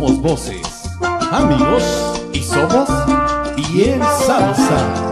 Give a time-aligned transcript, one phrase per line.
[0.00, 0.62] somos voces,
[1.30, 1.82] amigos
[2.32, 2.88] y somos
[3.58, 5.10] y en salsa.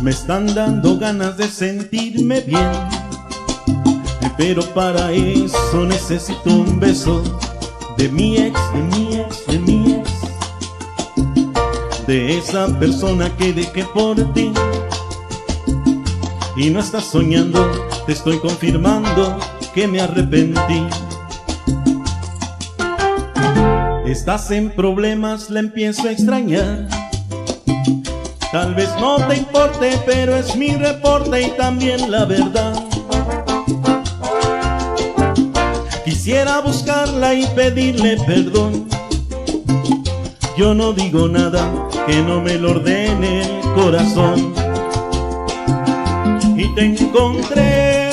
[0.00, 2.70] Me están dando ganas de sentirme bien
[4.38, 7.22] Pero para eso necesito un beso
[7.98, 10.17] De mi ex, de mi ex, de mi ex
[12.08, 14.50] De esa persona que dejé por ti
[16.56, 17.60] Y no estás soñando,
[18.06, 19.38] te estoy confirmando
[19.74, 20.86] que me arrepentí
[24.06, 26.88] Estás en problemas, la empiezo a extrañar
[28.52, 32.82] Tal vez no te importe, pero es mi reporte y también la verdad.
[36.06, 38.88] Quisiera buscarla y pedirle perdón.
[40.58, 41.70] Yo no digo nada
[42.04, 44.52] que no me lo ordene el corazón.
[46.56, 48.10] Y te encontré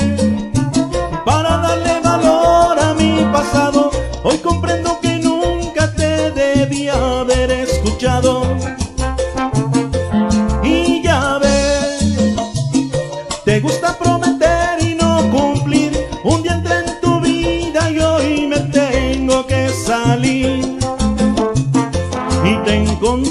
[1.26, 3.90] para darle valor a mi pasado.
[4.22, 8.44] Hoy comprendo que nunca te debía haber escuchado.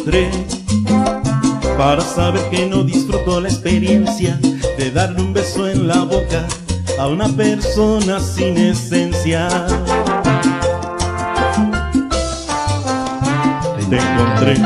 [0.05, 0.31] Encontré
[1.79, 4.39] para saber que no disfruto la experiencia
[4.79, 6.47] de darle un beso en la boca
[6.99, 9.49] a una persona sin esencia.
[13.89, 14.57] Te encontré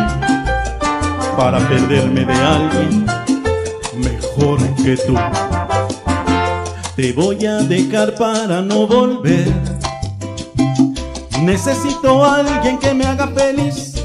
[1.37, 3.07] para perderme de alguien
[3.97, 5.15] mejor que tú.
[6.97, 9.53] Te voy a dejar para no volver.
[11.43, 13.98] Necesito a alguien que me haga feliz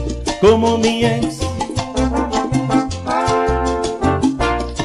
[0.44, 1.40] como mi ex.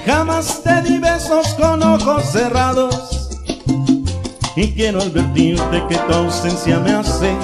[0.06, 3.28] Jamás te di besos con ojos cerrados.
[4.54, 7.36] Y quiero advertirte que tu ausencia me hace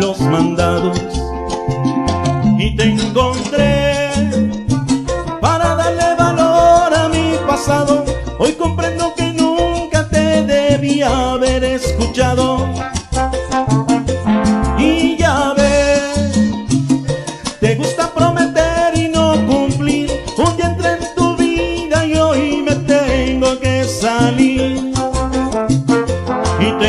[0.00, 0.98] los mandados.
[2.58, 4.10] Y te encontré
[5.42, 8.06] para darle valor a mi pasado.
[8.38, 12.89] Hoy comprendo que nunca te debía haber escuchado.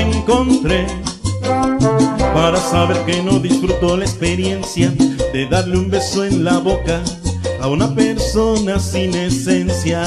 [0.02, 0.88] Encontré
[2.34, 4.94] para saber que no disfruto la experiencia
[5.34, 7.02] de darle un beso en la boca
[7.62, 10.04] a una persona sin esencia.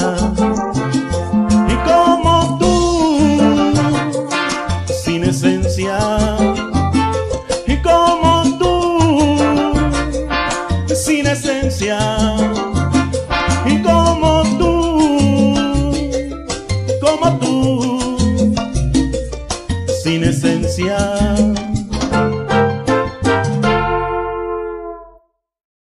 [1.67, 2.34] Y como
[20.65, 21.64] ausencia.